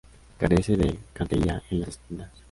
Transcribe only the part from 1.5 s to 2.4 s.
en las esquinas.